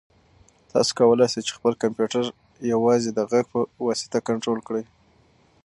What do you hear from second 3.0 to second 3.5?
د غږ